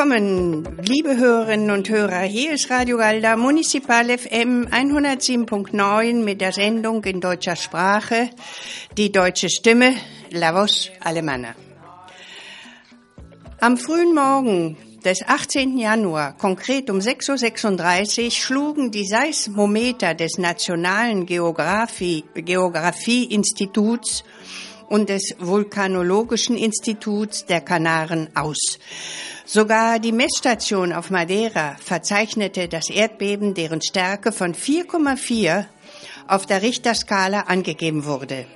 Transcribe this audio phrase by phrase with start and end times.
[0.00, 2.20] willkommen, liebe Hörerinnen und Hörer.
[2.20, 8.30] Hier ist Radio Galda Municipal FM 107.9 mit der Sendung in deutscher Sprache,
[8.96, 9.94] die deutsche Stimme,
[10.30, 11.54] La Voz Alemana.
[13.60, 15.76] Am frühen Morgen des 18.
[15.76, 24.24] Januar, konkret um 6.36 Uhr, schlugen die Seismometer des Nationalen Geographie, Geographie-Instituts
[24.88, 28.78] und des Vulkanologischen Instituts der Kanaren aus.
[29.52, 35.64] Sogar die Messstation auf Madeira verzeichnete das Erdbeben, deren Stärke von 4,4
[36.28, 38.46] auf der Richterskala angegeben wurde.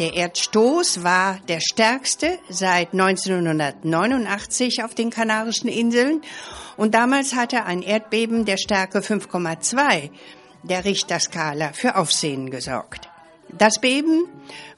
[0.00, 6.20] Der Erdstoß war der stärkste seit 1989 auf den Kanarischen Inseln
[6.76, 10.10] und damals hatte ein Erdbeben der Stärke 5,2
[10.64, 13.08] der Richterskala für Aufsehen gesorgt.
[13.56, 14.24] Das Beben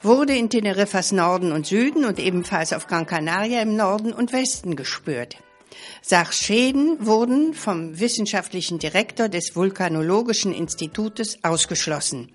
[0.03, 4.75] wurde in Teneriffas Norden und Süden und ebenfalls auf Gran Canaria im Norden und Westen
[4.75, 5.37] gespürt.
[6.01, 12.31] Sachschäden wurden vom wissenschaftlichen Direktor des Vulkanologischen Institutes ausgeschlossen.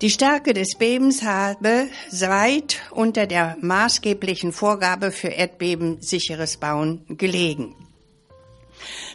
[0.00, 7.76] Die Stärke des Bebens habe weit unter der maßgeblichen Vorgabe für erdbebensicheres Bauen gelegen.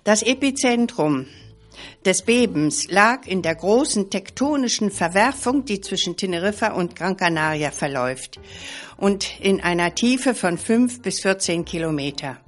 [0.04, 1.26] Das Epizentrum
[2.06, 8.40] des Bebens lag in der großen tektonischen Verwerfung, die zwischen Teneriffa und Gran Canaria verläuft
[8.98, 12.45] und in einer Tiefe von fünf bis 14 Kilometer.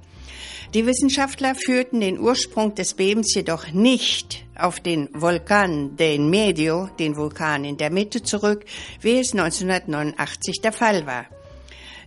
[0.74, 6.90] Die Wissenschaftler führten den Ursprung des Bebens jedoch nicht auf den Vulkan de en Medio,
[6.98, 8.66] den Vulkan in der Mitte, zurück,
[9.00, 11.24] wie es 1989 der Fall war.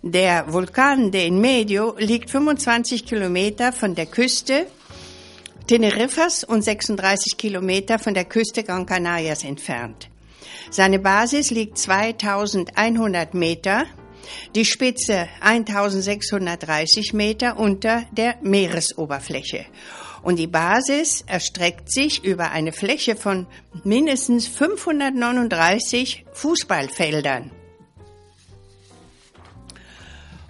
[0.04, 4.68] Der Vulkan de Medio liegt 25 Kilometer von der Küste
[5.66, 10.10] Teneriffas und 36 Kilometer von der Küste Gran Canarias entfernt.
[10.70, 13.86] Seine Basis liegt 2100 Meter,
[14.56, 19.66] die Spitze 1630 Meter unter der Meeresoberfläche.
[20.24, 23.48] Und die Basis erstreckt sich über eine Fläche von
[23.84, 27.52] mindestens 539 Fußballfeldern.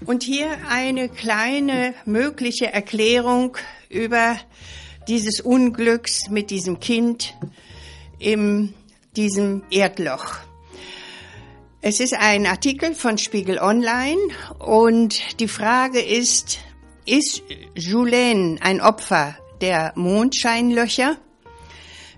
[0.05, 3.57] Und hier eine kleine mögliche Erklärung
[3.87, 4.35] über
[5.07, 7.35] dieses Unglücks mit diesem Kind
[8.19, 8.73] in
[9.15, 10.50] diesem Erdloch.
[11.83, 14.19] Es ist ein Artikel von Spiegel Online
[14.59, 16.59] und die Frage ist,
[17.07, 17.41] ist
[17.73, 21.17] Julien ein Opfer der Mondscheinlöcher?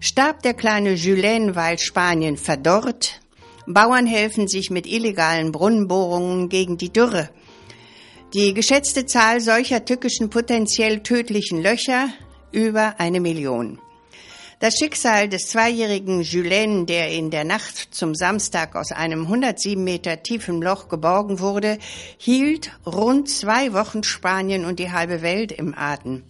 [0.02, 3.22] Starb der kleine Julien, weil Spanien verdorrt?
[3.66, 7.30] Bauern helfen sich mit illegalen Brunnenbohrungen gegen die Dürre.
[8.34, 12.10] Die geschätzte Zahl solcher tückischen potenziell tödlichen Löcher
[12.52, 13.80] über eine Million.
[14.64, 20.24] Das Schicksal des zweijährigen Julien, der in der Nacht zum Samstag aus einem 107 Meter
[20.24, 21.78] tiefen Loch geborgen wurde,
[22.18, 26.24] hielt rund zwei Wochen Spanien und die halbe Welt im Atem.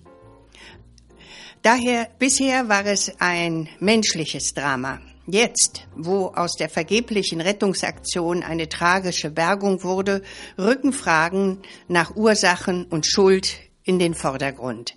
[1.61, 4.99] Daher, bisher war es ein menschliches Drama.
[5.27, 10.23] Jetzt, wo aus der vergeblichen Rettungsaktion eine tragische Bergung wurde,
[10.57, 14.95] rücken Fragen nach Ursachen und Schuld in den Vordergrund.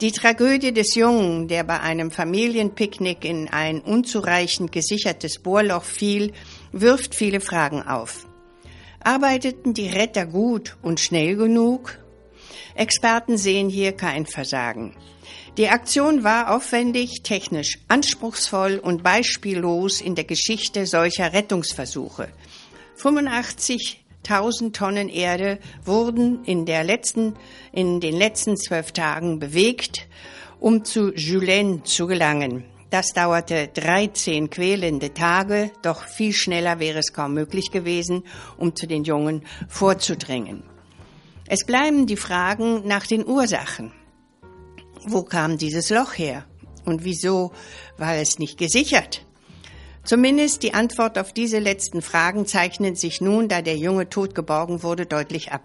[0.00, 6.32] Die Tragödie des Jungen, der bei einem Familienpicknick in ein unzureichend gesichertes Bohrloch fiel,
[6.72, 8.26] wirft viele Fragen auf.
[9.04, 11.98] Arbeiteten die Retter gut und schnell genug?
[12.74, 14.96] Experten sehen hier kein Versagen.
[15.58, 22.30] Die Aktion war aufwendig, technisch anspruchsvoll und beispiellos in der Geschichte solcher Rettungsversuche.
[22.96, 27.34] 85 1000 Tonnen Erde wurden in, der letzten,
[27.72, 30.06] in den letzten zwölf Tagen bewegt,
[30.60, 32.64] um zu Julien zu gelangen.
[32.90, 38.24] Das dauerte 13 quälende Tage, doch viel schneller wäre es kaum möglich gewesen,
[38.58, 40.64] um zu den Jungen vorzudringen.
[41.46, 43.92] Es bleiben die Fragen nach den Ursachen.
[45.06, 46.44] Wo kam dieses Loch her?
[46.84, 47.52] Und wieso
[47.96, 49.24] war es nicht gesichert?
[50.02, 54.82] Zumindest die Antwort auf diese letzten Fragen zeichnet sich nun, da der Junge tot geborgen
[54.82, 55.62] wurde, deutlich ab.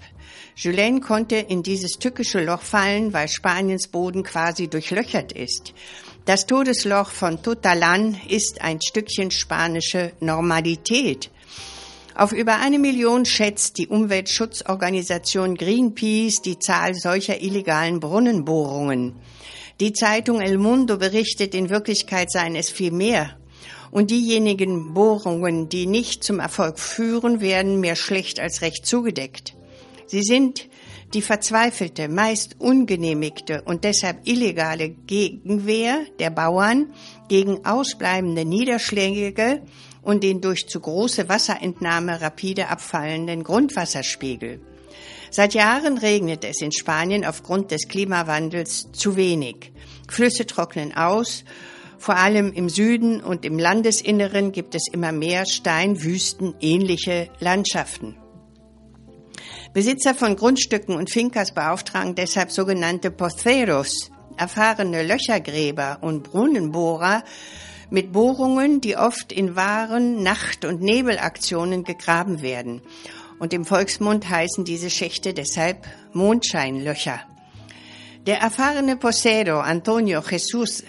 [0.56, 5.74] Julien konnte in dieses tückische Loch fallen, weil Spaniens Boden quasi durchlöchert ist.
[6.26, 11.32] Das Todesloch von Totalan ist ein Stückchen spanische Normalität.
[12.14, 19.16] Auf über eine Million schätzt die Umweltschutzorganisation Greenpeace die Zahl solcher illegalen Brunnenbohrungen.
[19.80, 23.38] Die Zeitung El Mundo berichtet, in Wirklichkeit seien es viel mehr.
[23.92, 29.56] Und diejenigen Bohrungen, die nicht zum Erfolg führen, werden mehr schlecht als recht zugedeckt.
[30.08, 30.68] Sie sind
[31.14, 36.94] die verzweifelte, meist ungenehmigte und deshalb illegale Gegenwehr der Bauern
[37.30, 39.62] gegen ausbleibende Niederschläge
[40.02, 44.60] und den durch zu große Wasserentnahme rapide abfallenden Grundwasserspiegel.
[45.32, 49.72] Seit Jahren regnet es in Spanien aufgrund des Klimawandels zu wenig.
[50.08, 51.44] Flüsse trocknen aus.
[51.98, 58.18] Vor allem im Süden und im Landesinneren gibt es immer mehr Steinwüsten ähnliche Landschaften.
[59.74, 67.24] Besitzer von Grundstücken und Fincas beauftragen deshalb sogenannte Poceros, erfahrene Löchergräber und Brunnenbohrer
[67.90, 72.82] mit Bohrungen, die oft in wahren Nacht- und Nebelaktionen gegraben werden.
[73.40, 77.20] Und im Volksmund heißen diese Schächte deshalb Mondscheinlöcher.
[78.26, 80.84] Der erfahrene Posero Antonio Jesus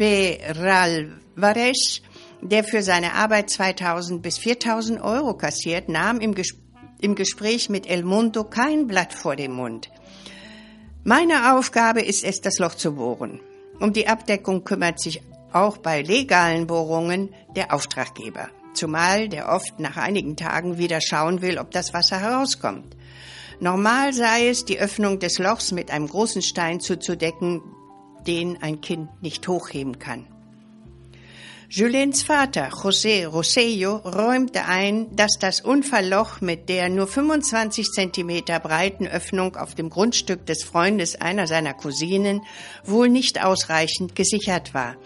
[0.00, 2.00] Peralvarez,
[2.40, 6.70] der für seine Arbeit 2000 bis 4000 Euro kassiert, nahm im Gespräch
[7.02, 9.90] im Gespräch mit El Mundo kein Blatt vor dem Mund.
[11.02, 13.40] Meine Aufgabe ist es, das Loch zu bohren.
[13.78, 18.50] Um die Abdeckung kümmert sich auch bei legalen Bohrungen der Auftraggeber.
[18.74, 22.96] Zumal der oft nach einigen Tagen wieder schauen will, ob das Wasser herauskommt.
[23.60, 27.62] Normal sei es, die Öffnung des Lochs mit einem großen Stein zuzudecken,
[28.26, 30.26] den ein Kind nicht hochheben kann.
[31.72, 39.06] Julens Vater, José Rosello, räumte ein, dass das Unfallloch mit der nur 25 Zentimeter breiten
[39.06, 42.42] Öffnung auf dem Grundstück des Freundes einer seiner Cousinen
[42.82, 44.96] wohl nicht ausreichend gesichert war.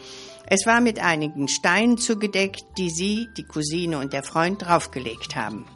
[0.46, 5.66] Es war mit einigen Steinen zugedeckt, die sie, die Cousine und der Freund draufgelegt haben.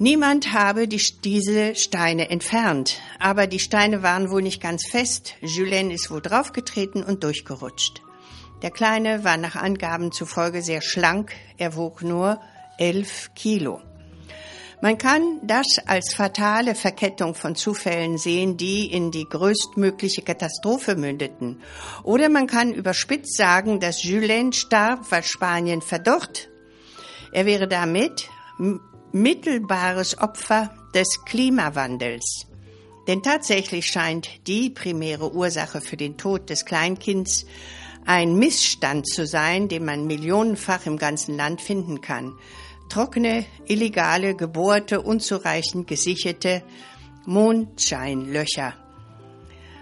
[0.00, 5.34] Niemand habe die, diese Steine entfernt, aber die Steine waren wohl nicht ganz fest.
[5.40, 8.00] Julien ist wohl draufgetreten und durchgerutscht.
[8.62, 12.40] Der Kleine war nach Angaben zufolge sehr schlank, er wog nur
[12.78, 13.80] elf Kilo.
[14.80, 21.60] Man kann das als fatale Verkettung von Zufällen sehen, die in die größtmögliche Katastrophe mündeten.
[22.04, 26.48] Oder man kann überspitzt sagen, dass Julien starb, weil Spanien verdorrt.
[27.32, 28.28] Er wäre damit
[29.12, 32.46] mittelbares Opfer des Klimawandels.
[33.06, 37.46] Denn tatsächlich scheint die primäre Ursache für den Tod des Kleinkinds
[38.04, 42.34] ein Missstand zu sein, den man millionenfach im ganzen Land finden kann.
[42.88, 46.62] Trockene, illegale, gebohrte, unzureichend gesicherte
[47.26, 48.74] Mondscheinlöcher.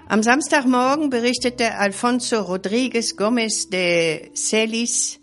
[0.08, 5.18] Am Samstagmorgen berichtete Alfonso Rodríguez Gómez de Celis,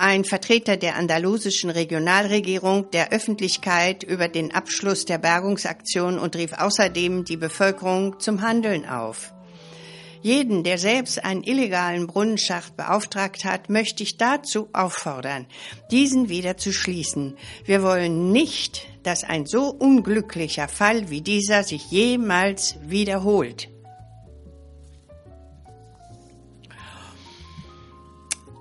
[0.00, 7.24] ein Vertreter der andalusischen Regionalregierung, der Öffentlichkeit über den Abschluss der Bergungsaktion und rief außerdem
[7.24, 9.34] die Bevölkerung zum Handeln auf.
[10.22, 15.46] Jeden, der selbst einen illegalen Brunnenschacht beauftragt hat, möchte ich dazu auffordern,
[15.90, 17.36] diesen wieder zu schließen.
[17.64, 23.68] Wir wollen nicht, dass ein so unglücklicher Fall wie dieser sich jemals wiederholt.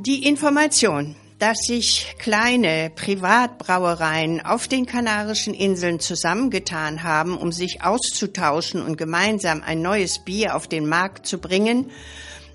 [0.02, 8.82] Die Information, dass sich kleine Privatbrauereien auf den Kanarischen Inseln zusammengetan haben, um sich auszutauschen
[8.82, 11.90] und gemeinsam ein neues Bier auf den Markt zu bringen,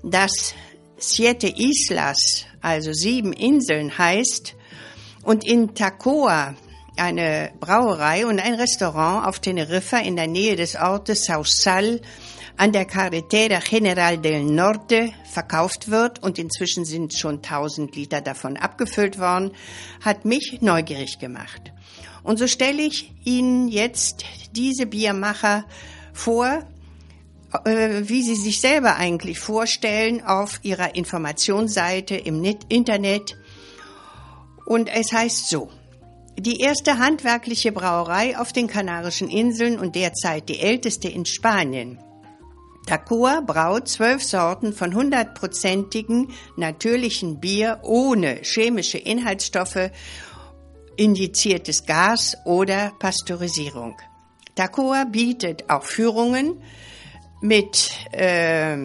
[0.03, 0.53] das
[0.97, 4.55] Siete Islas, also sieben Inseln heißt,
[5.23, 6.53] und in Tacoa
[6.95, 11.99] eine Brauerei und ein Restaurant auf Teneriffa in der Nähe des Ortes Sausal
[12.57, 18.57] an der Carretera General del Norte verkauft wird und inzwischen sind schon 1000 Liter davon
[18.57, 19.51] abgefüllt worden,
[20.01, 21.73] hat mich neugierig gemacht.
[22.23, 24.25] Und so stelle ich Ihnen jetzt
[24.55, 25.65] diese Biermacher
[26.13, 26.63] vor,
[27.65, 33.37] äh, wie sie sich selber eigentlich vorstellen auf ihrer Informationsseite im Internet.
[34.65, 35.69] Und es heißt so.
[36.37, 41.97] Die erste handwerkliche Brauerei auf den Kanarischen Inseln und derzeit die älteste in Spanien
[42.85, 49.89] Takua braut zwölf Sorten von hundertprozentigen natürlichen Bier ohne chemische Inhaltsstoffe,
[50.95, 53.97] injiziertes Gas oder Pasteurisierung.
[54.53, 56.61] Takua bietet auch Führungen
[57.41, 58.77] mit äh,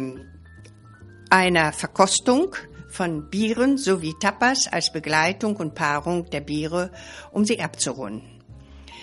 [1.29, 2.57] einer Verkostung
[2.89, 6.91] von Bieren sowie Tapas als Begleitung und Paarung der Biere,
[7.33, 8.30] um sie abzurunden.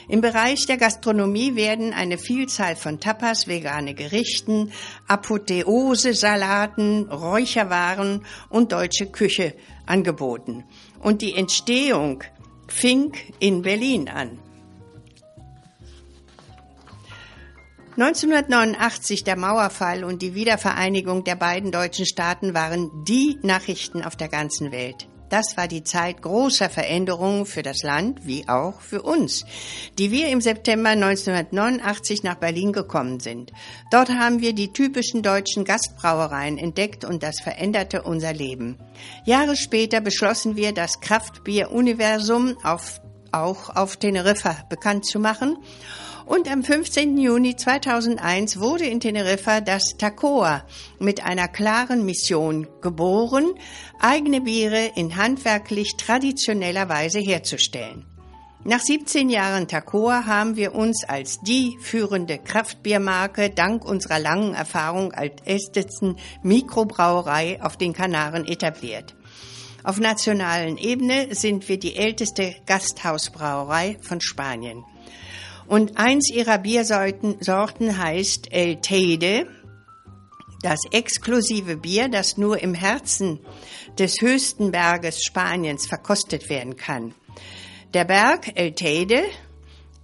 [0.09, 4.71] Im Bereich der Gastronomie werden eine Vielzahl von Tapas, vegane Gerichten,
[5.05, 9.53] Apotheose, Salaten, Räucherwaren und deutsche Küche
[9.85, 10.63] angeboten.
[10.99, 12.23] Und die Entstehung
[12.67, 14.39] fing in Berlin an.
[17.97, 24.29] 1989 der Mauerfall und die Wiedervereinigung der beiden deutschen Staaten waren die Nachrichten auf der
[24.29, 25.07] ganzen Welt.
[25.29, 29.45] Das war die Zeit großer Veränderungen für das Land wie auch für uns,
[29.97, 33.51] die wir im September 1989 nach Berlin gekommen sind.
[33.91, 38.77] Dort haben wir die typischen deutschen Gastbrauereien entdeckt und das veränderte unser Leben.
[39.25, 45.57] Jahre später beschlossen wir das Kraftbier-Universum auf auch auf Teneriffa bekannt zu machen.
[46.27, 47.17] Und am 15.
[47.17, 50.65] Juni 2001 wurde in Teneriffa das TACOA
[50.99, 53.45] mit einer klaren Mission geboren,
[54.01, 58.05] eigene Biere in handwerklich traditioneller Weise herzustellen.
[58.65, 65.13] Nach 17 Jahren Takoa haben wir uns als die führende Kraftbiermarke dank unserer langen Erfahrung
[65.13, 69.15] als ältesten Mikrobrauerei auf den Kanaren etabliert.
[69.85, 74.83] Auf nationalen Ebene sind wir die älteste Gasthausbrauerei von Spanien.
[75.67, 79.47] Und eins ihrer Biersorten Sorten heißt El Teide,
[80.61, 83.39] das exklusive Bier, das nur im Herzen
[83.99, 87.13] des höchsten Berges Spaniens verkostet werden kann.
[87.93, 89.23] Der Berg El Teide,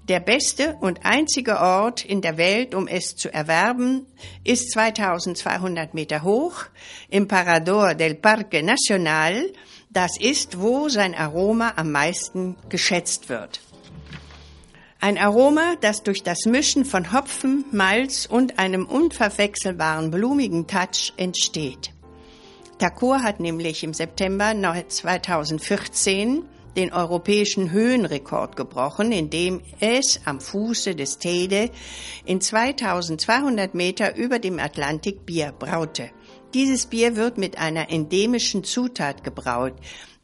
[0.10, 4.06] der beste und einzige Ort in der Welt, um es zu erwerben,
[4.44, 6.66] ist 2200 Meter hoch
[7.10, 9.50] im Parador del Parque Nacional.
[9.90, 13.62] Das ist, wo sein Aroma am meisten geschätzt wird.
[15.04, 21.92] Ein Aroma, das durch das Mischen von Hopfen, Malz und einem unverwechselbaren blumigen Touch entsteht.
[22.80, 24.54] Takur hat nämlich im September
[24.88, 26.46] 2014
[26.78, 31.70] den europäischen Höhenrekord gebrochen, indem es am Fuße des Tede
[32.24, 36.12] in 2200 Meter über dem Atlantik Bier braute.
[36.54, 39.74] Dieses Bier wird mit einer endemischen Zutat gebraut,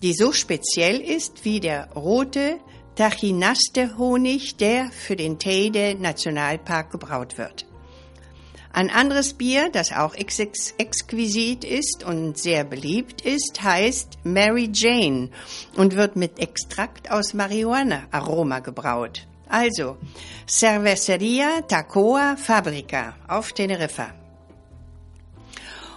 [0.02, 2.62] die so speziell ist wie der rote
[3.00, 7.66] Tachinaste Honig, der für den Teide Nationalpark gebraut wird.
[8.74, 10.38] Ein anderes Bier, das auch ex
[10.78, 15.30] exquisit ist und sehr beliebt ist, heißt Mary Jane
[15.78, 19.26] und wird mit Extrakt aus Marihuana-Aroma gebraut.
[19.48, 19.96] Also
[20.46, 24.14] Cerveceria Tacoa Fabrica auf Teneriffa.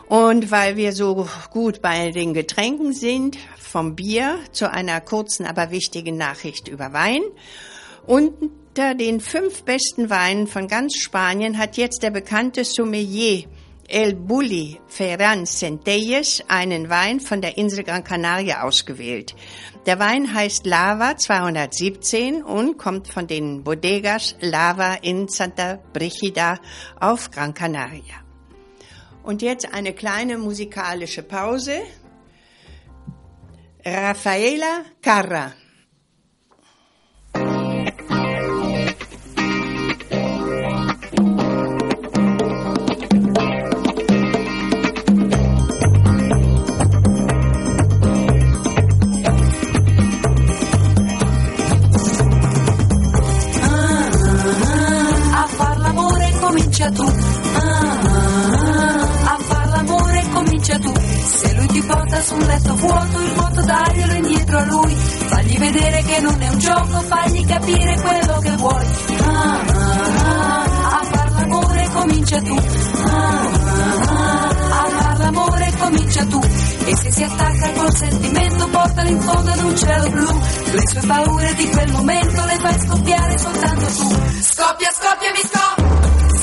[0.09, 3.39] Und weil wir so gut bei den Getränken sind,
[3.73, 7.23] vom Bier zu einer kurzen, aber wichtigen Nachricht über Wein.
[8.07, 13.45] Unter den fünf besten Weinen von ganz Spanien hat jetzt der bekannte Sommelier
[13.89, 19.35] El Bulli Ferran Centelles einen Wein von der Insel Gran Canaria ausgewählt.
[19.87, 26.59] Der Wein heißt Lava 217 und kommt von den Bodegas Lava in Santa Brigida
[27.01, 28.21] auf Gran Canaria.
[29.23, 31.81] Und jetzt eine kleine musikalische Pause.
[33.85, 35.57] Raffaela Carra.
[56.53, 57.22] comincia tutto
[61.73, 64.95] ti porta su un letto vuoto, il vuoto daglielo indietro a lui.
[64.95, 68.87] Fagli vedere che non è un gioco, fagli capire quello che vuoi.
[69.23, 69.61] Ah,
[70.63, 72.55] a far l'amore comincia tu.
[72.55, 72.63] a
[74.99, 76.41] far l'amore comincia tu.
[76.85, 80.41] E se si attacca col sentimento, portalo in fondo ad un cielo blu.
[80.73, 84.09] Le sue paure di quel momento le fai scoppiare soltanto tu.
[84.43, 85.91] Scoppia, scoppia, mi scoppia.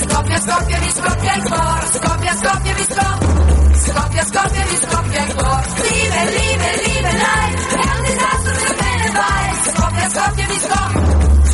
[0.00, 1.86] Scoppia, scoppia, mi scoppia il cuore.
[1.92, 3.49] Scoppia, scoppia, mi scoppia.
[3.86, 5.62] Skopje, Skopje, vi Skopje går.
[5.88, 7.46] Livet, livet, livet, nei.
[7.86, 9.44] Heldigvis er som du mener, nei.
[9.70, 11.00] Skopje, Skopje, vi Skopje.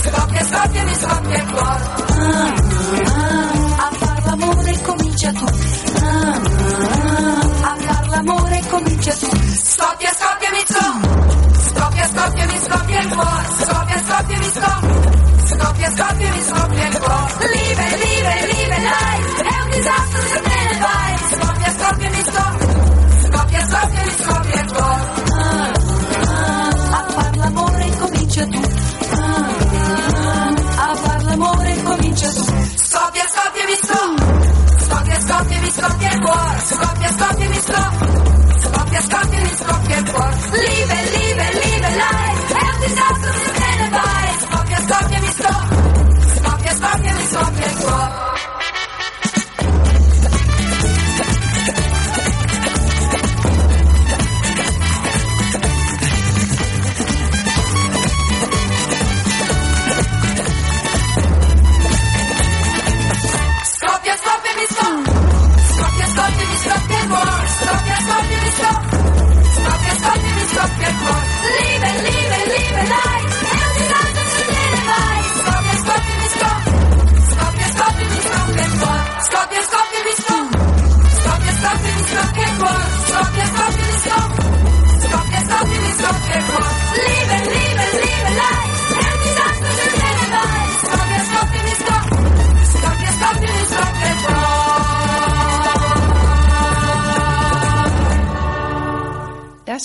[0.02, 1.15] Skopje, Skopje, vi Skopje.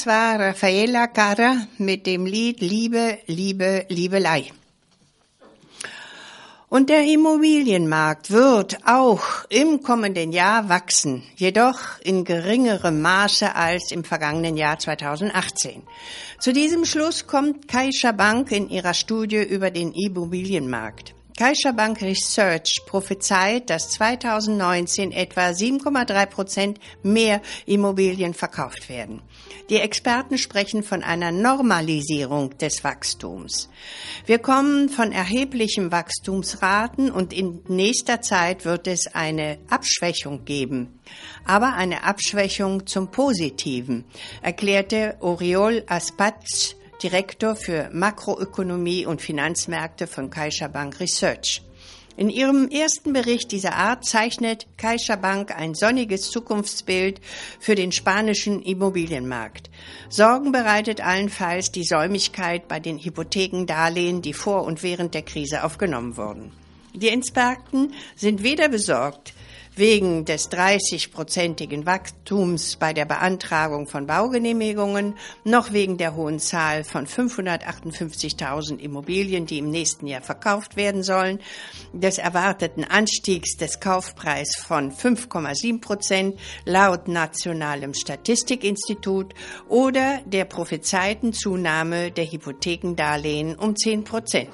[0.01, 4.51] Das war Raffaella Carra mit dem Lied Liebe, Liebe, Liebelei.
[6.69, 14.03] Und der Immobilienmarkt wird auch im kommenden Jahr wachsen, jedoch in geringerem Maße als im
[14.03, 15.83] vergangenen Jahr 2018.
[16.39, 21.13] Zu diesem Schluss kommt Caixa Bank in ihrer Studie über den Immobilienmarkt.
[21.41, 29.23] Caixa Bank Research prophezeit, dass 2019 etwa 7,3 Prozent mehr Immobilien verkauft werden.
[29.71, 33.69] Die Experten sprechen von einer Normalisierung des Wachstums.
[34.27, 40.99] Wir kommen von erheblichen Wachstumsraten und in nächster Zeit wird es eine Abschwächung geben.
[41.43, 44.05] Aber eine Abschwächung zum Positiven,
[44.43, 51.63] erklärte Oriol Aspatz, Direktor für Makroökonomie und Finanzmärkte von CaixaBank Research.
[52.17, 57.21] In ihrem ersten Bericht dieser Art zeichnet CaixaBank ein sonniges Zukunftsbild
[57.59, 59.69] für den spanischen Immobilienmarkt.
[60.09, 66.17] Sorgen bereitet allenfalls die Säumigkeit bei den Hypothekendarlehen, die vor und während der Krise aufgenommen
[66.17, 66.51] wurden.
[66.93, 69.33] Die Experten sind weder besorgt,
[69.81, 77.07] wegen des 30-prozentigen Wachstums bei der Beantragung von Baugenehmigungen noch wegen der hohen Zahl von
[77.07, 81.39] 558.000 Immobilien, die im nächsten Jahr verkauft werden sollen,
[81.93, 89.33] des erwarteten Anstiegs des Kaufpreis von 5,7 Prozent laut Nationalem Statistikinstitut
[89.67, 94.51] oder der prophezeiten Zunahme der Hypothekendarlehen um 10 Prozent.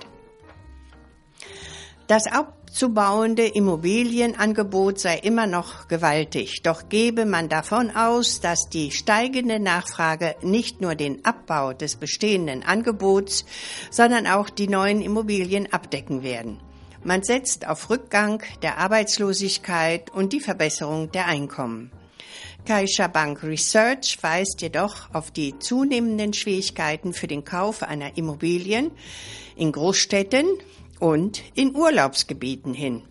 [2.07, 2.27] Das
[2.67, 10.35] abzubauende Immobilienangebot sei immer noch gewaltig, doch gebe man davon aus, dass die steigende Nachfrage
[10.41, 13.45] nicht nur den Abbau des bestehenden Angebots,
[13.89, 16.59] sondern auch die neuen Immobilien abdecken werden.
[17.05, 21.89] Man setzt auf Rückgang der Arbeitslosigkeit und die Verbesserung der Einkommen.
[22.65, 28.91] Caixa Bank Research weist jedoch auf die zunehmenden Schwierigkeiten für den Kauf einer Immobilien
[29.55, 30.45] in Großstädten,
[30.99, 33.03] und in Urlaubsgebieten hin.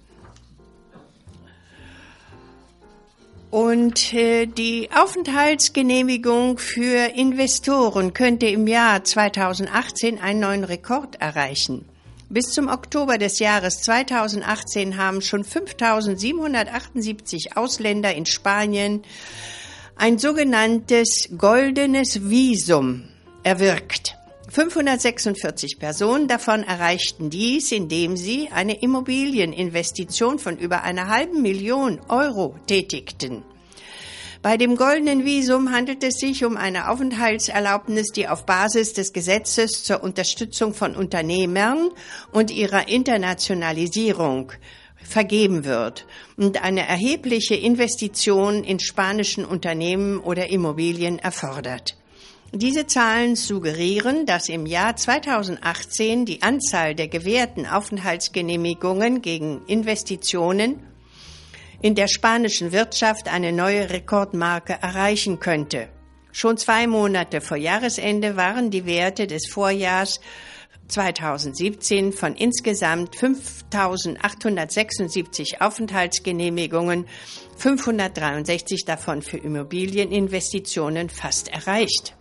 [3.50, 11.84] Und äh, die Aufenthaltsgenehmigung für Investoren könnte im Jahr 2018 einen neuen Rekord erreichen.
[12.28, 19.04] Bis zum Oktober des Jahres 2018 haben schon 5.778 Ausländer in Spanien
[19.94, 23.04] ein sogenanntes goldenes Visum
[23.44, 24.16] erwirkt.
[24.48, 32.54] 546 Personen davon erreichten dies, indem sie eine Immobilieninvestition von über einer halben Million Euro
[32.66, 33.42] tätigten.
[34.42, 39.82] Bei dem goldenen Visum handelt es sich um eine Aufenthaltserlaubnis, die auf Basis des Gesetzes
[39.82, 41.90] zur Unterstützung von Unternehmern
[42.30, 44.52] und ihrer Internationalisierung
[45.02, 46.06] vergeben wird
[46.36, 51.96] und eine erhebliche Investition in spanischen Unternehmen oder Immobilien erfordert.
[52.52, 60.80] Diese Zahlen suggerieren, dass im Jahr 2018 die Anzahl der gewährten Aufenthaltsgenehmigungen gegen Investitionen
[61.82, 65.88] in der spanischen Wirtschaft eine neue Rekordmarke erreichen könnte.
[66.32, 70.20] Schon zwei Monate vor Jahresende waren die Werte des Vorjahrs
[70.88, 77.06] 2017 von insgesamt 5.876 Aufenthaltsgenehmigungen
[77.56, 82.15] 563 davon für Immobilieninvestitionen fast erreicht.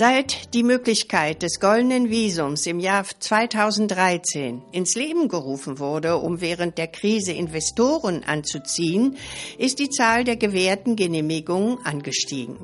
[0.00, 6.78] Seit die Möglichkeit des goldenen Visums im Jahr 2013 ins Leben gerufen wurde, um während
[6.78, 9.18] der Krise Investoren anzuziehen,
[9.58, 12.56] ist die Zahl der gewährten Genehmigungen angestiegen.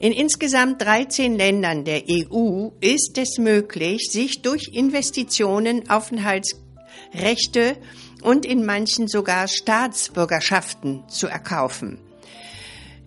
[0.00, 7.76] In insgesamt 13 Ländern der EU ist es möglich, sich durch Investitionen Aufenthaltsrechte
[8.24, 12.00] und in manchen sogar Staatsbürgerschaften zu erkaufen.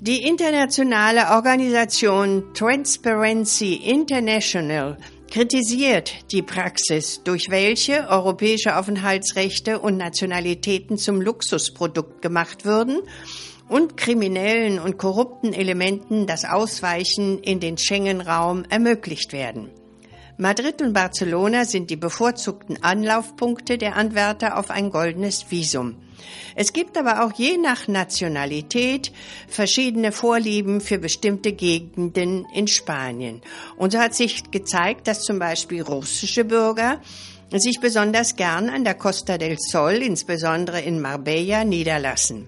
[0.02, 4.98] Die internationale Organisation Transparency International
[5.30, 13.02] kritisiert die Praxis, durch welche europäische Aufenthaltsrechte und Nationalitäten zum Luxusprodukt gemacht würden
[13.68, 19.70] und kriminellen und korrupten Elementen das Ausweichen in den Schengen-Raum ermöglicht werden.
[20.38, 25.98] Madrid und Barcelona sind die bevorzugten Anlaufpunkte der Anwärter auf ein goldenes Visum.
[26.56, 29.12] Es gibt aber auch je nach Nationalität
[29.48, 33.42] verschiedene Vorlieben für bestimmte Gegenden in Spanien.
[33.78, 37.02] Und so hat sich gezeigt, dass zum Beispiel russische Bürger
[37.52, 42.48] sich besonders gern an der Costa del Sol, insbesondere in Marbella, niederlassen.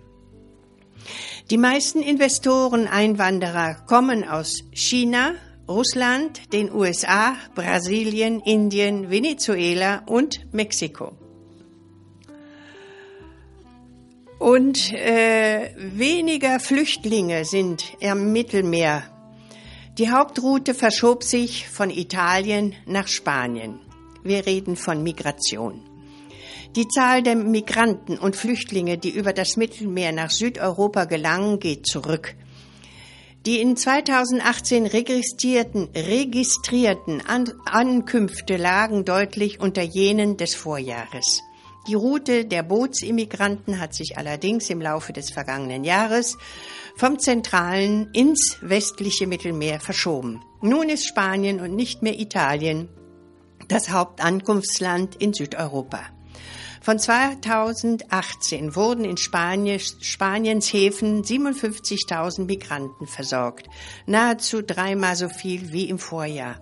[1.50, 5.34] Die meisten Investoren, Einwanderer kommen aus China,
[5.68, 11.21] Russland, den USA, Brasilien, Indien, Venezuela und Mexiko.
[14.42, 19.04] Und äh, weniger Flüchtlinge sind im Mittelmeer
[20.00, 23.80] Die Hauptroute verschob sich von Italien nach Spanien.
[24.24, 25.84] Wir reden von Migration.
[26.76, 32.34] Die Zahl der Migranten und Flüchtlinge, die über das Mittelmeer nach Südeuropa gelangen, geht zurück.
[33.46, 41.44] Die in 2018 registrierten, registrierten An Ankünfte lagen deutlich unter jenen des Vorjahres.
[41.88, 46.38] Die Route der Bootsimmigranten hat sich allerdings im Laufe des vergangenen Jahres
[46.96, 50.42] vom zentralen ins westliche Mittelmeer verschoben.
[50.62, 52.88] Nun ist Spanien und nicht mehr Italien
[53.68, 56.02] das Hauptankunftsland in Südeuropa.
[56.82, 63.68] Von 2018 wurden in Spanien, Spaniens Häfen 57.000 Migranten versorgt,
[64.06, 66.60] nahezu dreimal so viel wie im Vorjahr.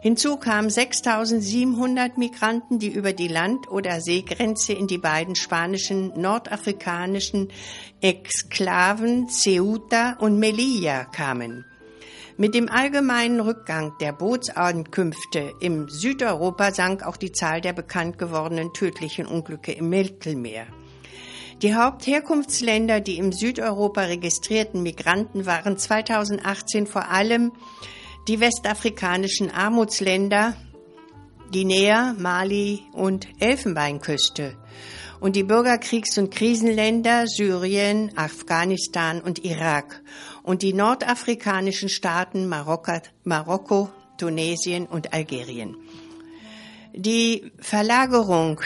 [0.00, 7.48] Hinzu kamen 6.700 Migranten, die über die Land- oder Seegrenze in die beiden spanischen nordafrikanischen
[8.00, 11.64] Exklaven Ceuta und Melilla kamen.
[12.36, 18.72] Mit dem allgemeinen Rückgang der Bootsankünfte im Südeuropa sank auch die Zahl der bekannt gewordenen
[18.72, 20.66] tödlichen Unglücke im Mittelmeer.
[21.62, 27.52] Die Hauptherkunftsländer, die im Südeuropa registrierten Migranten waren 2018 vor allem
[28.26, 30.56] die westafrikanischen Armutsländer
[31.52, 34.56] Guinea, Mali und Elfenbeinküste
[35.20, 40.02] und die Bürgerkriegs- und Krisenländer Syrien, Afghanistan und Irak
[40.42, 45.76] und die nordafrikanischen Staaten Marokko, Marokko Tunesien und Algerien.
[46.94, 48.60] Die Verlagerung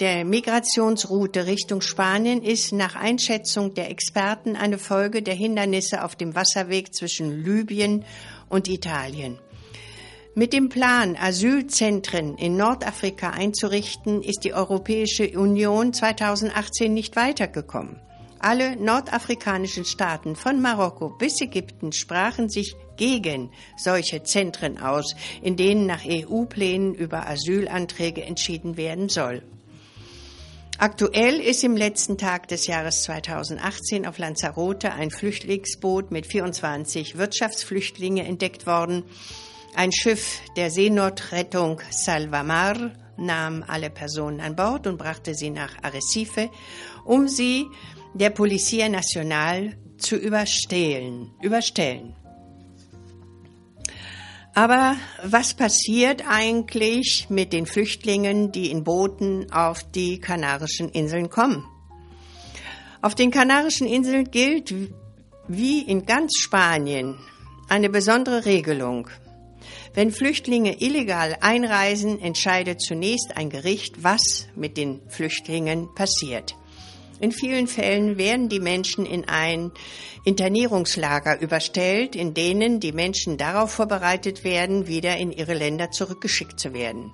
[0.00, 6.34] der Migrationsroute Richtung Spanien ist nach Einschätzung der Experten eine Folge der Hindernisse auf dem
[6.34, 8.04] Wasserweg zwischen Libyen
[8.48, 9.38] und Italien.
[10.36, 18.00] Mit dem Plan, Asylzentren in Nordafrika einzurichten, ist die Europäische Union 2018 nicht weitergekommen.
[18.40, 25.86] Alle nordafrikanischen Staaten von Marokko bis Ägypten sprachen sich gegen solche Zentren aus, in denen
[25.86, 29.42] nach EU-Plänen über Asylanträge entschieden werden soll.
[30.78, 38.26] Aktuell ist im letzten Tag des Jahres 2018 auf Lanzarote ein Flüchtlingsboot mit 24 Wirtschaftsflüchtlingen
[38.26, 39.04] entdeckt worden.
[39.76, 46.50] Ein Schiff der Seenotrettung Salvamar nahm alle Personen an Bord und brachte sie nach Arrecife,
[47.04, 47.66] um sie
[48.14, 51.30] der Policia Nacional zu überstellen.
[51.40, 52.16] überstellen.
[54.54, 61.64] Aber was passiert eigentlich mit den Flüchtlingen, die in Booten auf die Kanarischen Inseln kommen?
[63.02, 64.72] Auf den Kanarischen Inseln gilt
[65.48, 67.18] wie in ganz Spanien
[67.68, 69.08] eine besondere Regelung.
[69.92, 76.54] Wenn Flüchtlinge illegal einreisen, entscheidet zunächst ein Gericht, was mit den Flüchtlingen passiert.
[77.20, 79.70] In vielen Fällen werden die Menschen in ein
[80.24, 86.72] Internierungslager überstellt, in denen die Menschen darauf vorbereitet werden, wieder in ihre Länder zurückgeschickt zu
[86.72, 87.12] werden.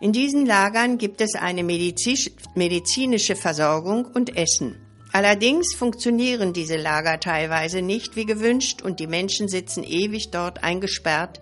[0.00, 4.76] In diesen Lagern gibt es eine medizinische Versorgung und Essen.
[5.12, 11.40] Allerdings funktionieren diese Lager teilweise nicht wie gewünscht und die Menschen sitzen ewig dort eingesperrt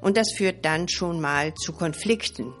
[0.00, 2.54] und das führt dann schon mal zu Konflikten.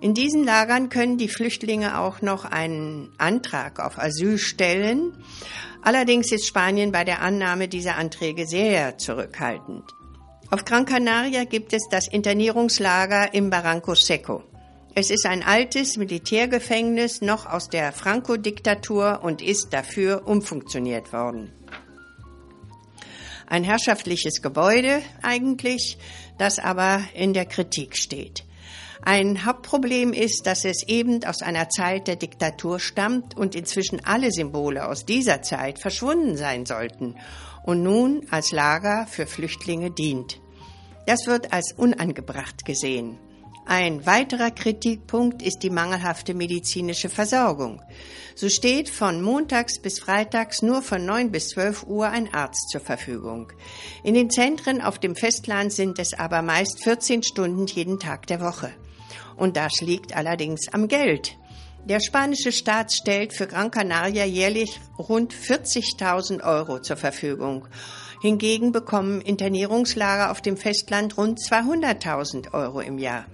[0.00, 5.12] In diesen Lagern können die Flüchtlinge auch noch einen Antrag auf Asyl stellen.
[5.82, 9.84] Allerdings ist Spanien bei der Annahme dieser Anträge sehr zurückhaltend.
[10.50, 14.44] Auf Gran Canaria gibt es das Internierungslager im Barranco Seco.
[14.94, 21.52] Es ist ein altes Militärgefängnis noch aus der Franco-Diktatur und ist dafür umfunktioniert worden.
[23.46, 25.98] Ein herrschaftliches Gebäude eigentlich,
[26.38, 28.45] das aber in der Kritik steht.
[29.08, 34.32] Ein Hauptproblem ist, dass es eben aus einer Zeit der Diktatur stammt und inzwischen alle
[34.32, 37.14] Symbole aus dieser Zeit verschwunden sein sollten
[37.62, 40.40] und nun als Lager für Flüchtlinge dient.
[41.06, 43.16] Das wird als unangebracht gesehen.
[43.64, 47.82] Ein weiterer Kritikpunkt ist die mangelhafte medizinische Versorgung.
[48.34, 52.80] So steht von montags bis freitags nur von 9 bis 12 Uhr ein Arzt zur
[52.80, 53.52] Verfügung.
[54.02, 58.40] In den Zentren auf dem Festland sind es aber meist 14 Stunden jeden Tag der
[58.40, 58.72] Woche.
[59.36, 61.36] Und das liegt allerdings am Geld.
[61.84, 67.68] Der spanische Staat stellt für Gran Canaria jährlich rund 40.000 Euro zur Verfügung.
[68.20, 73.26] Hingegen bekommen Internierungslager auf dem Festland rund 200.000 Euro im Jahr.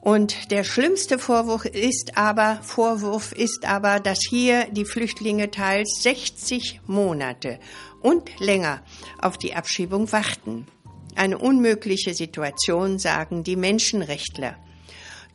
[0.00, 6.80] Und der schlimmste Vorwurf ist aber, Vorwurf ist aber, dass hier die Flüchtlinge teils 60
[6.86, 7.60] Monate
[8.00, 8.82] und länger
[9.20, 10.66] auf die Abschiebung warten.
[11.14, 14.56] Eine unmögliche Situation, sagen die Menschenrechtler.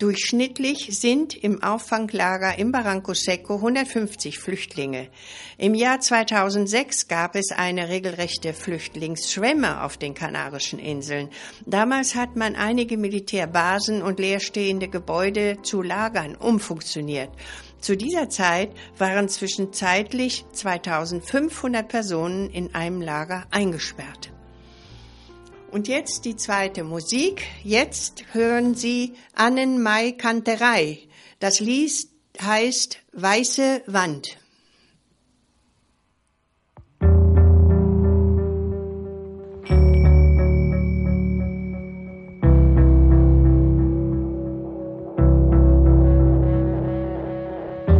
[0.03, 5.07] Durchschnittlich sind im Auffanglager im Barranco Seco 150 Flüchtlinge.
[5.57, 11.29] Im Jahr 2006 gab es eine regelrechte Flüchtlingsschwemme auf den Kanarischen Inseln.
[11.65, 17.29] Damals hat man einige Militärbasen und leerstehende Gebäude zu Lagern umfunktioniert.
[17.79, 24.33] Zu dieser Zeit waren zwischenzeitlich 2500 Personen in einem Lager eingesperrt.
[25.73, 27.47] Und jetzt die zweite Musik.
[27.63, 30.99] Jetzt hören Sie Annen Mai Kanterei.
[31.39, 32.09] Das Lied
[32.39, 34.38] heißt Weiße Wand.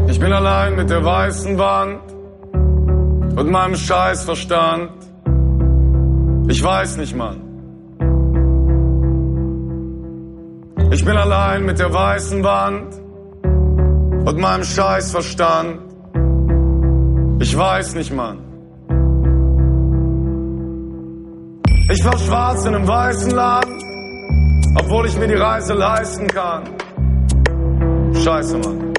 [0.10, 2.12] Ich bin allein mit der weißen Wand
[3.36, 4.92] und meinem Scheißverstand.
[6.50, 7.43] Ich weiß nicht, Mann.
[10.94, 12.94] Ich bin allein mit der weißen Wand
[14.28, 15.80] und meinem Scheißverstand.
[17.40, 18.38] Ich weiß nicht, Mann.
[21.90, 23.84] Ich war schwarz in einem weißen Land,
[24.80, 26.64] obwohl ich mir die Reise leisten kann.
[28.14, 28.94] Scheiße, Mann.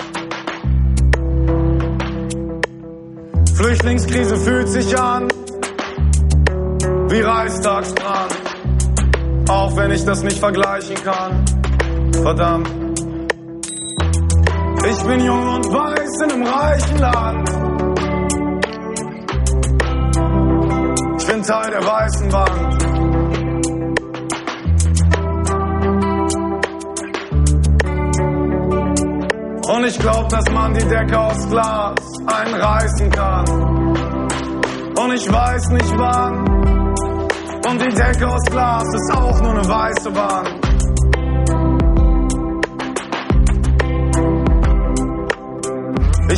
[3.54, 5.28] Flüchtlingskrise fühlt sich an
[7.08, 8.34] wie Reichstagsbrand,
[9.48, 11.44] auch wenn ich das nicht vergleichen kann
[12.22, 12.68] verdammt.
[14.86, 17.48] Ich bin jung und weiß in einem reichen Land.
[21.18, 22.84] Ich bin Teil der weißen Wand.
[29.66, 31.94] Und ich glaub, dass man die Decke aus Glas
[32.26, 33.48] einreißen kann.
[34.98, 36.38] Und ich weiß nicht wann.
[37.66, 40.63] Und die Decke aus Glas ist auch nur eine weiße Wand.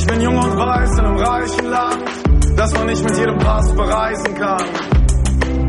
[0.07, 2.05] Ich bin jung und weiß in einem reichen Land,
[2.57, 4.65] das man nicht mit jedem Pass bereisen kann.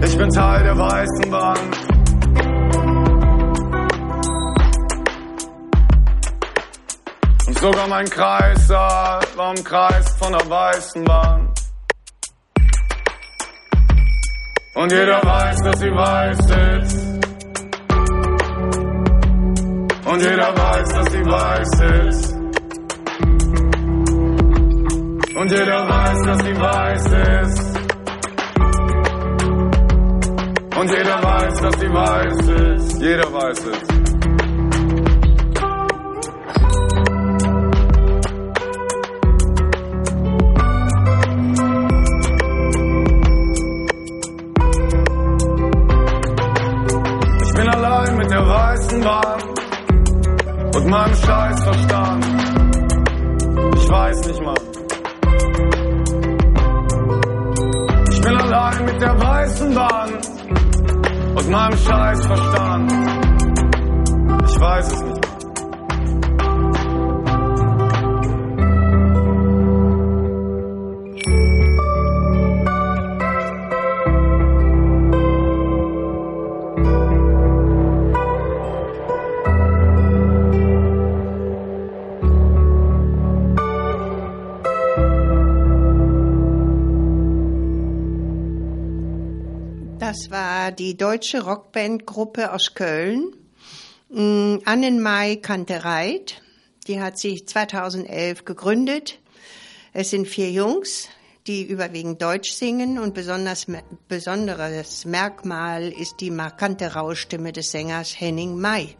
[0.03, 1.77] Ich bin Teil der weißen Wand.
[7.47, 11.59] Und sogar mein Kreissaal war umkreist von der weißen Wand.
[14.75, 16.37] Und jeder weiß, dass sie weiß
[16.83, 17.07] ist.
[20.05, 22.36] Und jeder weiß, dass sie weiß ist.
[25.37, 27.05] Und jeder weiß, dass sie weiß
[27.43, 27.79] ist.
[30.75, 32.99] Und jeder weiß, dass sie weiß ist.
[32.99, 33.83] Jeder weiß es.
[47.43, 49.45] Ich bin allein mit der weißen Wand
[50.75, 52.25] und meinem Scheißverstand.
[53.75, 54.66] Ich weiß nicht mal.
[58.97, 60.27] Mit der weißen Wand
[61.37, 62.91] und meinem Scheißverstand.
[64.49, 65.16] Ich weiß es nicht.
[90.07, 93.33] Das war die deutsche Rockbandgruppe aus Köln.
[94.07, 96.41] Mm, Annenmai Kantereit.
[96.87, 99.19] Die hat sich 2011 gegründet.
[99.91, 101.09] Es sind vier Jungs,
[101.45, 103.67] die überwiegend Deutsch singen und besonders,
[104.07, 108.95] besonderes Merkmal ist die markante Rauschstimme des Sängers Henning May.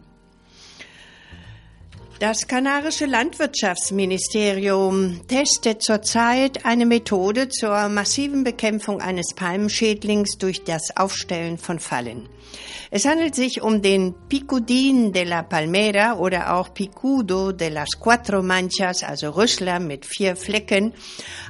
[2.20, 11.60] Das kanarische Landwirtschaftsministerium testet zurzeit eine Methode zur massiven Bekämpfung eines Palmschädlings durch das Aufstellen
[11.60, 12.28] von Fallen.
[12.90, 18.42] Es handelt sich um den Picudin de la Palmera oder auch Picudo de las Cuatro
[18.42, 20.94] Manchas, also Rüssler mit vier Flecken,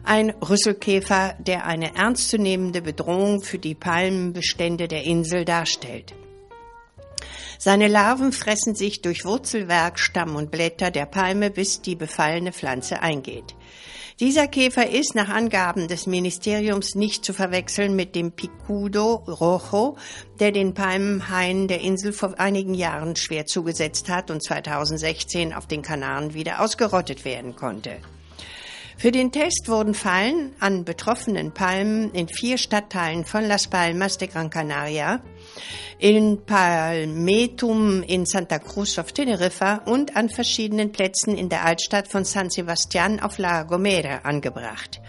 [0.04, 6.14] ein Rüsselkäfer, der eine ernstzunehmende Bedrohung für die Palmenbestände der Insel darstellt.
[7.60, 13.02] Seine Larven fressen sich durch Wurzelwerk, Stamm und Blätter der Palme, bis die befallene Pflanze
[13.02, 13.56] eingeht.
[14.20, 19.96] Dieser Käfer ist nach Angaben des Ministeriums nicht zu verwechseln mit dem Picudo rojo,
[20.40, 25.84] der den Palmenhainen der Insel vor einigen Jahren schwer zugesetzt hat und 2016 auf den
[25.84, 27.98] Kanaren wieder ausgerottet werden konnte.
[28.98, 34.28] Für den Test wurden Fallen an betroffenen Palmen in vier Stadtteilen von Las Palmas de
[34.28, 35.22] Gran Canaria
[36.00, 42.24] in Palmetum in Santa Cruz auf Teneriffa und an verschiedenen Plätzen in der Altstadt von
[42.24, 45.02] San Sebastian auf La Gomera angebracht.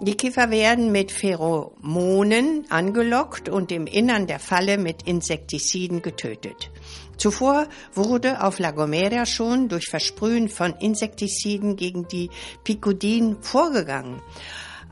[0.00, 6.70] Die Kiffer werden mit Pheromonen angelockt und im Innern der Falle mit Insektiziden getötet.
[7.16, 12.30] Zuvor wurde auf La Gomera schon durch Versprühen von Insektiziden gegen die
[12.64, 14.22] Picudin vorgegangen.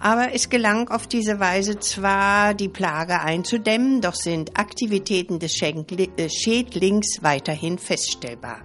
[0.00, 6.28] Aber es gelang auf diese Weise zwar, die Plage einzudämmen, doch sind Aktivitäten des äh,
[6.28, 8.62] Schädlings weiterhin feststellbar.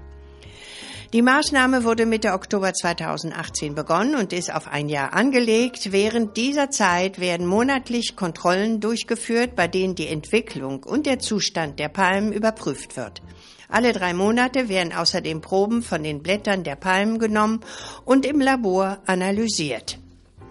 [1.13, 5.91] Die Maßnahme wurde Mitte Oktober 2018 begonnen und ist auf ein Jahr angelegt.
[5.91, 11.89] Während dieser Zeit werden monatlich Kontrollen durchgeführt, bei denen die Entwicklung und der Zustand der
[11.89, 13.21] Palmen überprüft wird.
[13.69, 17.59] Alle drei Monate werden außerdem Proben von den Blättern der Palmen genommen
[18.05, 19.99] und im Labor analysiert.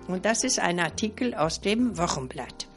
[0.08, 2.68] Und das ist ein Artikel aus dem Wochenblatt.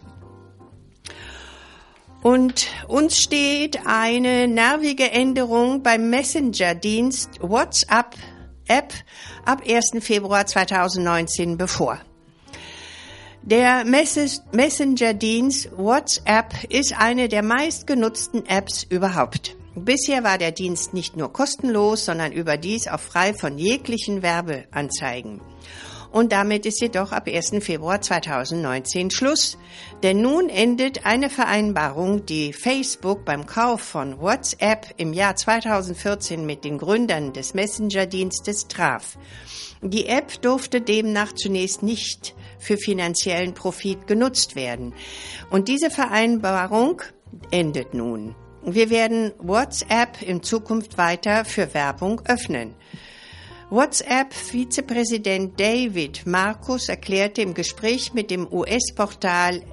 [2.22, 8.16] Und uns steht eine nervige Änderung beim Messenger-Dienst WhatsApp
[8.68, 8.94] App
[9.46, 10.04] ab 1.
[10.04, 12.00] Februar 2019 bevor.
[13.44, 19.56] Der Messenger-Dienst WhatsApp ist eine der meistgenutzten Apps überhaupt.
[19.76, 25.42] Bisher war der Dienst nicht nur kostenlos, sondern überdies auch frei von jeglichen Werbeanzeigen.
[26.16, 27.56] Und damit ist jedoch ab 1.
[27.60, 29.58] Februar 2019 Schluss,
[30.02, 36.64] denn nun endet eine Vereinbarung, die Facebook beim Kauf von WhatsApp im Jahr 2014 mit
[36.64, 39.18] den Gründern des Messenger-Dienstes traf.
[39.82, 44.94] Die App durfte demnach zunächst nicht für finanziellen Profit genutzt werden.
[45.50, 47.02] Und diese Vereinbarung
[47.52, 48.36] endet nun.
[48.64, 52.74] Wir werden WhatsApp in Zukunft weiter für Werbung öffnen.
[53.72, 59.64] WhatsApp-Vizepräsident David Marcus erklärte im Gespräch mit dem US-Portal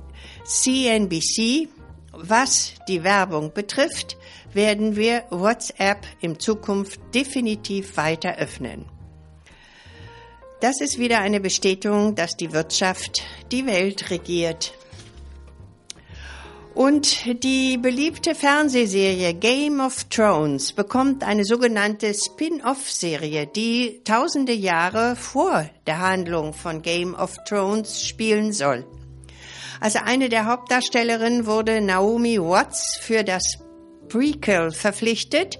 [0.44, 1.68] CNBC,
[2.12, 4.16] was die Werbung betrifft,
[4.54, 8.86] werden wir WhatsApp in Zukunft definitiv weiter öffnen.
[10.60, 14.72] Das ist wieder eine Bestätigung, dass die Wirtschaft die Welt regiert.
[16.74, 25.68] Und die beliebte Fernsehserie Game of Thrones bekommt eine sogenannte Spin-off-Serie, die tausende Jahre vor
[25.86, 28.86] der Handlung von Game of Thrones spielen soll.
[29.80, 33.42] Also eine der Hauptdarstellerinnen wurde Naomi Watts für das
[34.08, 35.58] Prequel verpflichtet.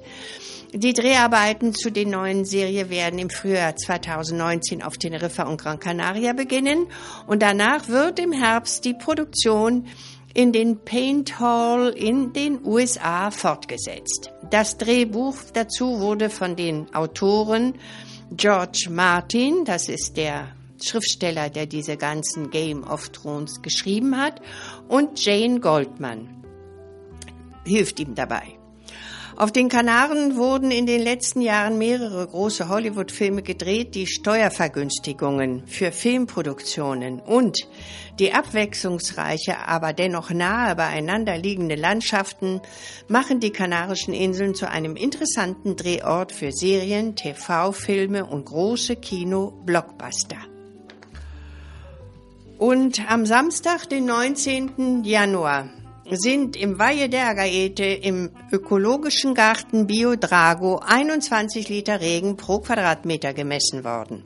[0.73, 6.33] Die Dreharbeiten zu den neuen Serie werden im Frühjahr 2019 auf Teneriffa und Gran Canaria
[6.33, 6.87] beginnen
[7.27, 9.87] und danach wird im Herbst die Produktion
[10.35, 14.31] in den Paint Hall in den USA fortgesetzt.
[14.51, 17.75] Das Drehbuch dazu wurde von den Autoren
[18.37, 20.49] George Martin, das ist der
[20.83, 24.41] Schriftsteller, der diese ganzen Game of Thrones geschrieben hat,
[24.89, 26.29] und Jane Goldman
[27.65, 28.59] hilft ihm dabei.
[29.37, 35.91] Auf den Kanaren wurden in den letzten Jahren mehrere große Hollywood-Filme gedreht, die Steuervergünstigungen für
[35.91, 37.59] Filmproduktionen und
[38.19, 42.61] die abwechslungsreiche, aber dennoch nahe beieinander liegende Landschaften
[43.09, 50.37] machen die Kanarischen Inseln zu einem interessanten Drehort für Serien, TV-Filme und große Kino-Blockbuster.
[52.59, 55.05] Und am Samstag, den 19.
[55.05, 55.71] Januar,
[56.17, 63.85] sind im Valle der Agaete im ökologischen Garten Biodrago 21 Liter Regen pro Quadratmeter gemessen
[63.85, 64.25] worden.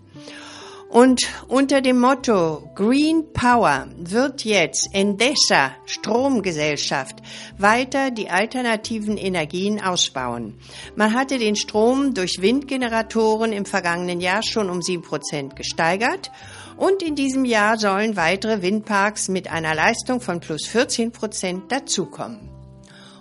[0.89, 7.17] Und unter dem Motto Green Power wird jetzt Endesa Stromgesellschaft
[7.59, 10.55] weiter die alternativen Energien ausbauen.
[10.95, 16.31] Man hatte den Strom durch Windgeneratoren im vergangenen Jahr schon um sieben Prozent gesteigert
[16.77, 22.51] und in diesem Jahr sollen weitere Windparks mit einer Leistung von plus 14 Prozent dazukommen.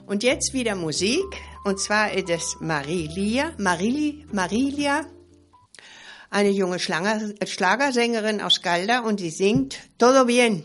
[0.06, 1.26] Und jetzt wieder Musik,
[1.64, 5.06] und zwar ist es Marilia, Marili, Marilia
[6.30, 10.64] eine junge Schlager, Schlagersängerin aus Galda und sie singt Todo bien.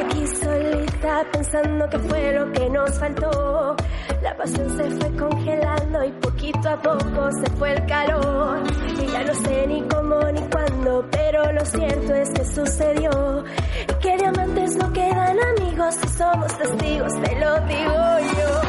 [0.00, 3.76] Aquí solita pensando que fue lo que nos faltó.
[4.22, 8.62] La pasión se fue congelando y poquito a poco se fue el calor.
[8.98, 13.44] Y ya no sé ni cómo ni cuándo, pero lo cierto es que sucedió.
[13.82, 18.62] Y que diamantes no quedan amigos si somos testigos, te lo digo yo.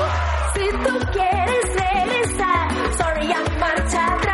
[0.56, 4.25] Si tú quieres regresar, sorry, ya marcha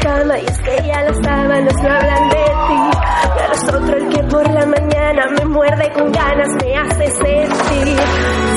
[0.00, 2.98] cama y es que ya las sábanas no hablan de ti.
[3.34, 7.10] Y ahora es otro el que por la mañana me muerde con ganas, me hace
[7.10, 7.98] sentir.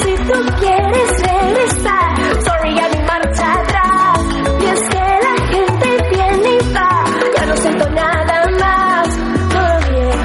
[0.03, 4.19] Si tú quieres regresar, sorry, ya ni marcha atrás.
[4.59, 7.03] Y es que la gente viene y va,
[7.37, 9.07] ya no siento nada más.
[9.53, 10.19] Todo bien,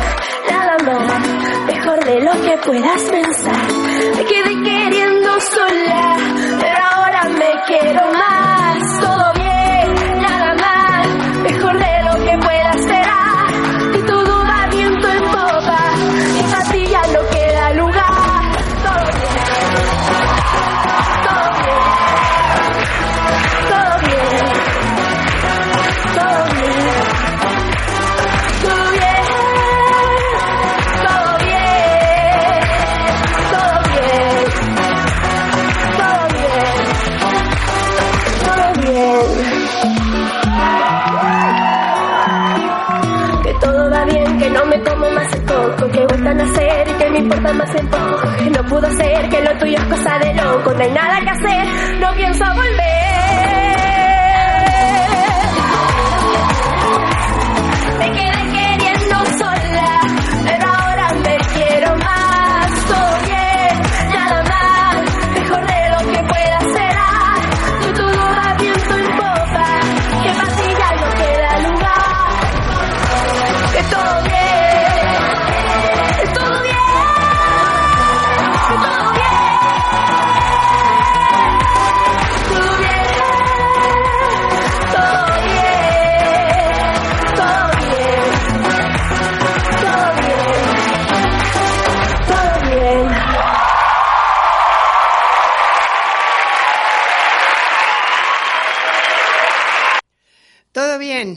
[0.51, 1.21] nada más,
[1.67, 3.76] mejor de lo que puedas pensar.
[48.51, 52.01] No pudo ser, que lo tuyo es cosa de loco, no hay nada que hacer,
[52.01, 53.26] no pienso volver.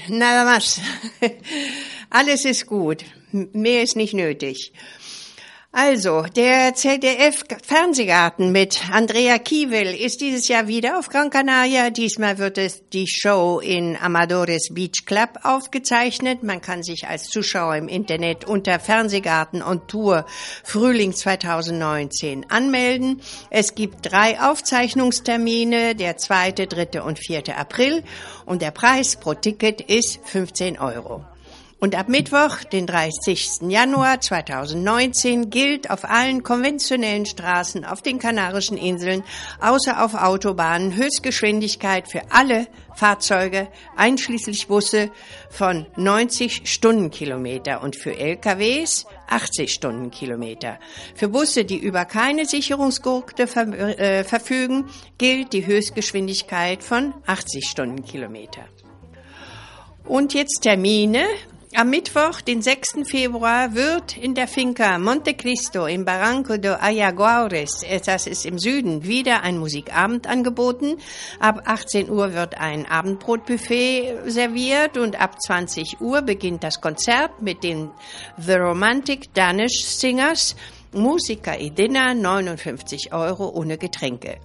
[0.08, 0.82] Nada más.
[2.10, 3.04] Alles ist gut.
[3.32, 4.72] Mehr ist nicht nötig.
[5.72, 11.92] Also, der ZDF-Fernsehgarten mit Andrea Kiewel ist dieses Jahr wieder auf Gran Canaria.
[11.92, 16.42] Diesmal wird es die Show in Amadores Beach Club aufgezeichnet.
[16.42, 20.26] Man kann sich als Zuschauer im Internet unter Fernsehgarten und Tour
[20.64, 23.22] Frühling 2019 anmelden.
[23.52, 28.04] Es gibt drei Aufzeichnungstermine, der zweite, dritte und vierte April.
[28.48, 31.26] Und der Preis pro Ticket ist 15 Euro.
[31.82, 33.62] Und ab Mittwoch, den 30.
[33.70, 39.24] Januar 2019, gilt auf allen konventionellen Straßen auf den Kanarischen Inseln,
[39.62, 45.10] außer auf Autobahnen, Höchstgeschwindigkeit für alle Fahrzeuge, einschließlich Busse,
[45.50, 50.80] von 90 Stundenkilometer und für LKWs 80 Stundenkilometer.
[51.16, 53.68] Für Busse, die über keine Sicherungsgurte ver
[53.98, 58.66] äh, verfügen, gilt die Höchstgeschwindigkeit von 80 Stundenkilometer.
[60.04, 61.24] Und jetzt Termine.
[61.76, 63.08] Am Mittwoch, den 6.
[63.08, 68.58] Februar, wird in der Finca Monte Cristo im Barranco de Ayaguares, äh, das ist im
[68.58, 70.98] Süden, wieder ein Musikabend angeboten.
[71.40, 77.64] Ab 18 Uhr wird ein Abendbrotbuffet serviert und ab 20 Uhr beginnt das Konzert mit
[77.64, 77.92] den
[78.38, 80.56] The Romantic Danish Singers.
[80.92, 84.40] Musiker e Dinner, 59 Euro ohne Getränke.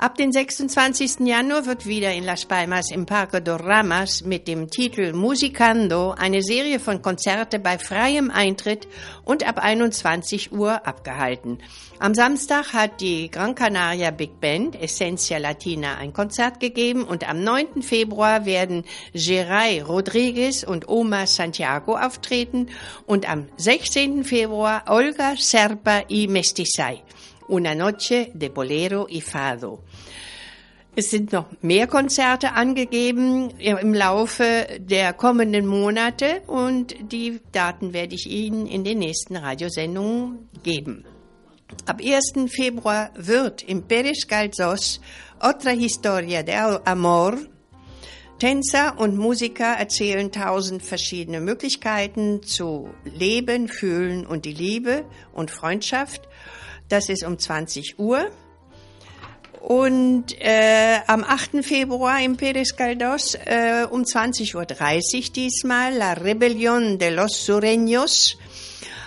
[0.00, 1.26] Ab den 26.
[1.26, 6.40] Januar wird wieder in Las Palmas im Parque dos Ramas mit dem Titel Musicando eine
[6.40, 8.86] Serie von Konzerte bei freiem Eintritt
[9.24, 11.58] und ab 21 Uhr abgehalten.
[11.98, 17.42] Am Samstag hat die Gran Canaria Big Band Essencia Latina ein Konzert gegeben und am
[17.42, 17.82] 9.
[17.82, 18.84] Februar werden
[19.14, 22.68] Geray Rodriguez und Oma Santiago auftreten
[23.04, 24.22] und am 16.
[24.22, 27.02] Februar Olga Serpa y Mestizay.
[27.48, 29.82] Una Noche de Bolero y Fado.
[30.94, 38.16] Es sind noch mehr Konzerte angegeben im Laufe der kommenden Monate und die Daten werde
[38.16, 41.04] ich Ihnen in den nächsten Radiosendungen geben.
[41.86, 42.50] Ab 1.
[42.50, 45.00] Februar wird im Pérez Galdós
[45.40, 47.38] Otra Historia de Amor
[48.38, 56.27] Tänzer und Musiker erzählen tausend verschiedene Möglichkeiten zu leben, fühlen und die Liebe und Freundschaft.
[56.88, 58.30] Das ist um 20 Uhr.
[59.60, 61.62] Und äh, am 8.
[61.62, 68.38] Februar im Pérez Galdós äh, um 20.30 Uhr diesmal La Rebelión de los Sureños,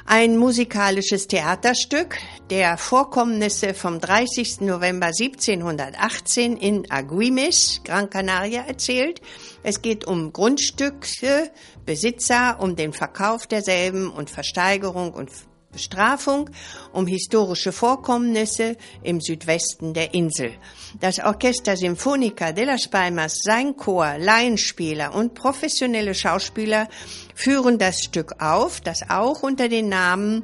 [0.06, 2.18] ein musikalisches Theaterstück
[2.50, 4.62] der Vorkommnisse vom 30.
[4.62, 9.22] November 1718 in Aguimes, Gran Canaria, erzählt.
[9.64, 11.50] Es geht um Grundstücke,
[11.86, 15.32] Besitzer, um den Verkauf derselben und Versteigerung und
[15.72, 16.50] Bestrafung
[16.92, 20.54] um historische Vorkommnisse im Südwesten der Insel.
[21.00, 26.88] Das Orchester Sinfonica de las Palmas, sein Chor, Laienspieler und professionelle Schauspieler
[27.36, 30.44] führen das Stück auf, das auch unter den Namen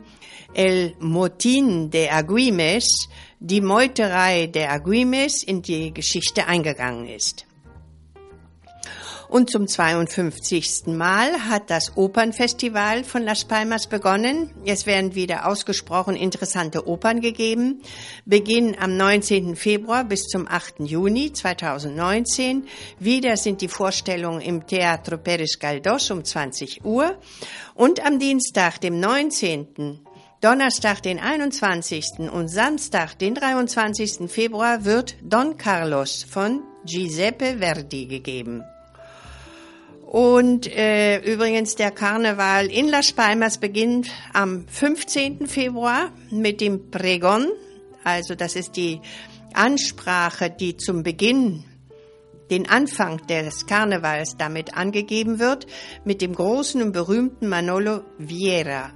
[0.53, 3.09] El Motin de Aguimes,
[3.39, 7.46] die Meuterei der Aguimes, in die Geschichte eingegangen ist.
[9.29, 10.87] Und zum 52.
[10.87, 14.51] Mal hat das Opernfestival von Las Palmas begonnen.
[14.65, 17.81] Es werden wieder ausgesprochen interessante Opern gegeben.
[18.25, 19.57] Beginn am 19.
[19.57, 20.79] Februar bis zum 8.
[20.79, 22.67] Juni 2019.
[22.99, 27.17] Wieder sind die Vorstellungen im Teatro Pérez Galdós um 20 Uhr.
[27.75, 29.99] Und am Dienstag, dem 19.
[30.39, 32.31] Donnerstag, den 21.
[32.31, 34.31] und Samstag, den 23.
[34.31, 38.63] Februar wird Don Carlos von Giuseppe Verdi gegeben.
[40.07, 45.47] Und äh, übrigens der Karneval in Las Palmas beginnt am 15.
[45.47, 47.47] Februar mit dem Pregon.
[48.05, 49.01] Also das ist die
[49.53, 51.65] Ansprache, die zum Beginn,
[52.49, 55.67] den Anfang des Karnevals damit angegeben wird,
[56.05, 58.93] mit dem großen und berühmten Manolo Vieira.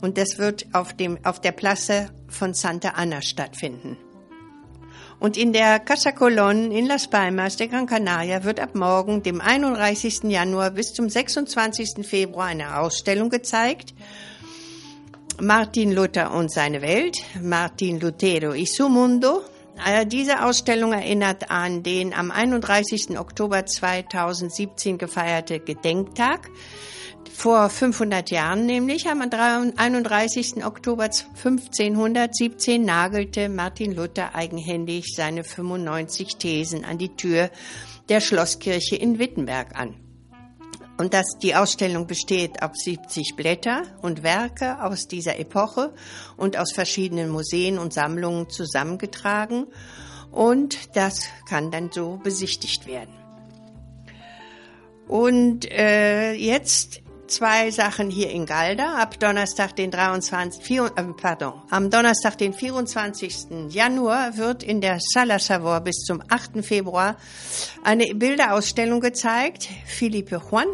[0.00, 3.96] Und das wird auf, dem, auf der Plaza von Santa Ana stattfinden.
[5.20, 9.40] Und in der Casa Colón in Las Palmas de Gran Canaria wird ab morgen, dem
[9.40, 10.24] 31.
[10.24, 12.06] Januar bis zum 26.
[12.06, 13.94] Februar eine Ausstellung gezeigt.
[15.40, 19.42] Martin Luther und seine Welt, Martin Lutero y su mundo.
[19.84, 23.18] Äh, diese Ausstellung erinnert an den am 31.
[23.18, 26.48] Oktober 2017 gefeierte Gedenktag
[27.34, 30.64] vor 500 Jahren nämlich, am 31.
[30.64, 37.50] Oktober 1517 nagelte Martin Luther eigenhändig seine 95 Thesen an die Tür
[38.08, 39.94] der Schlosskirche in Wittenberg an.
[40.98, 45.94] Und dass die Ausstellung besteht auf 70 Blätter und Werke aus dieser Epoche
[46.36, 49.66] und aus verschiedenen Museen und Sammlungen zusammengetragen.
[50.32, 53.14] Und das kann dann so besichtigt werden.
[55.06, 57.00] Und äh, jetzt
[57.30, 58.96] zwei Sachen hier in Galda.
[58.96, 63.70] Ab Donnerstag, den 23, 4, äh, pardon, am Donnerstag, den 24.
[63.70, 66.64] Januar wird in der Sala Savor bis zum 8.
[66.64, 67.16] Februar
[67.84, 70.66] eine Bilderausstellung gezeigt, Felipe Juan.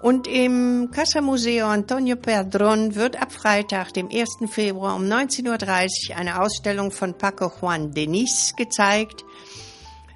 [0.00, 4.50] Und im Casa Museo Antonio Perdron wird ab Freitag, dem 1.
[4.50, 9.24] Februar um 19.30 Uhr eine Ausstellung von Paco Juan Denis gezeigt,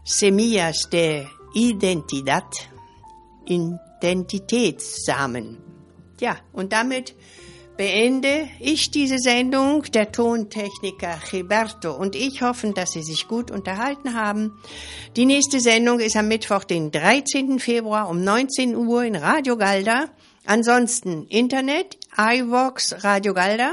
[0.05, 2.69] Semillas de Identidad
[3.47, 5.59] in Identitätssamen.
[6.21, 7.15] Ja, und damit
[7.77, 9.85] beende ich diese Sendung.
[9.95, 14.59] Der Tontechniker Gilberto und ich hoffen, dass Sie sich gut unterhalten haben.
[15.17, 17.59] Die nächste Sendung ist am Mittwoch, den 13.
[17.59, 20.07] Februar um 19 Uhr in Radio Galda.
[20.47, 23.73] Ansonsten Internet, iVox, Radio Galda.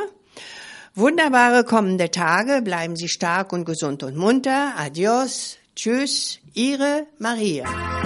[0.96, 2.62] Wunderbare kommende Tage.
[2.62, 4.74] Bleiben Sie stark und gesund und munter.
[4.78, 5.58] Adios.
[5.76, 6.40] Tschüss.
[6.54, 7.97] Ihre Maria.